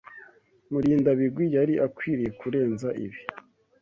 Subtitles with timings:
[0.71, 3.19] Murindabigwi yari akwiriye kurenza ibi.